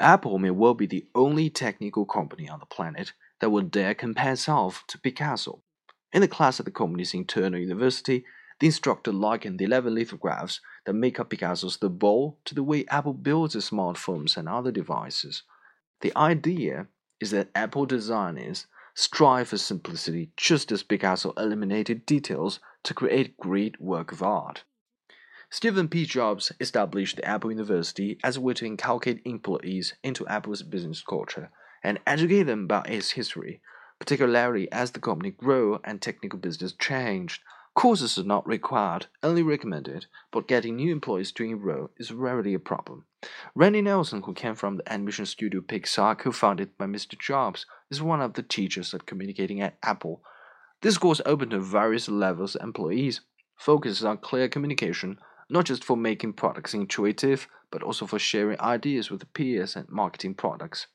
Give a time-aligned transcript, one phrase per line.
[0.00, 4.32] Apple may well be the only technical company on the planet that would dare compare
[4.32, 5.62] itself to Picasso.
[6.12, 8.24] In the class at the company's internal university,
[8.60, 12.86] the instructor likened the 11 lithographs that make up Picasso's The Bull to the way
[12.86, 15.42] Apple builds its smartphones and other devices.
[16.00, 16.88] The idea
[17.20, 23.80] is that Apple designers strive for simplicity just as Picasso eliminated details to create great
[23.80, 24.64] work of art.
[25.54, 26.04] Steven P.
[26.04, 31.48] Jobs established the Apple University as a way to inculcate employees into Apple's business culture
[31.80, 33.60] and educate them about its history,
[34.00, 37.40] particularly as the company grew and technical business changed.
[37.72, 42.58] Courses are not required, only recommended, but getting new employees to enroll is rarely a
[42.58, 43.04] problem.
[43.54, 47.16] Randy Nelson, who came from the animation studio Pixar, co-founded by Mr.
[47.16, 50.20] Jobs, is one of the teachers at communicating at Apple.
[50.80, 53.20] This course open to various levels of employees,
[53.56, 59.10] focuses on clear communication, not just for making products intuitive, but also for sharing ideas
[59.10, 60.86] with peers and marketing products.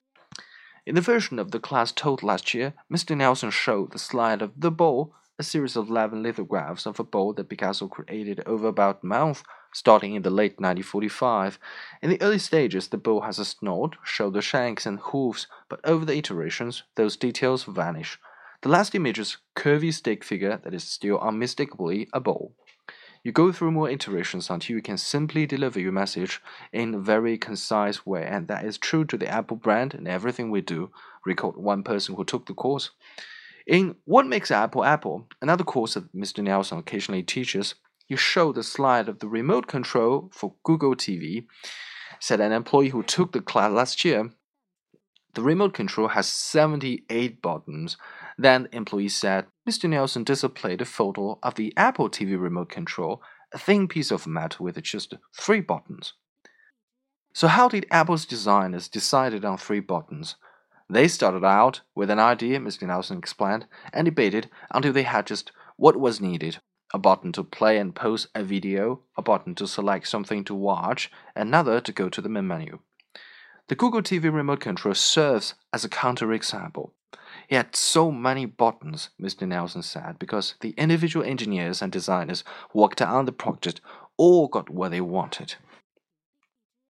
[0.85, 3.15] In the version of the class taught last year, Mr.
[3.15, 7.31] Nelson showed the slide of the ball a series of 11 lithographs of a bowl
[7.33, 9.41] that Picasso created over about a month,
[9.73, 11.57] starting in the late 1945.
[12.01, 16.03] In the early stages, the bowl has a snout, shoulder shanks, and hooves, but over
[16.03, 18.19] the iterations, those details vanish.
[18.61, 22.53] The last image is a curvy stick figure that is still unmistakably a bowl.
[23.23, 27.37] You go through more iterations until you can simply deliver your message in a very
[27.37, 30.91] concise way, and that is true to the Apple brand and everything we do,
[31.25, 32.91] recalled one person who took the course.
[33.67, 36.43] In What Makes Apple Apple, another course that Mr.
[36.43, 37.75] Nelson occasionally teaches,
[38.07, 41.45] you show the slide of the remote control for Google TV.
[42.19, 44.31] Said an employee who took the class last year.
[45.39, 47.95] The remote control has 78 buttons.
[48.37, 49.89] Then the employee said, Mr.
[49.89, 53.23] Nelson displayed a photo of the Apple TV remote control,
[53.53, 56.11] a thin piece of metal with just three buttons.
[57.33, 60.35] So how did Apple's designers decide on three buttons?
[60.89, 62.85] They started out with an idea, Mr.
[62.85, 66.57] Nelson explained, and debated until they had just what was needed
[66.93, 71.09] a button to play and pause a video, a button to select something to watch,
[71.33, 72.79] another to go to the main menu.
[73.69, 76.89] The Google TV remote control serves as a counterexample.
[77.49, 79.47] It had so many buttons, Mr.
[79.47, 82.43] Nelson said, because the individual engineers and designers
[82.73, 83.79] worked on the project
[84.17, 85.53] all got what they wanted.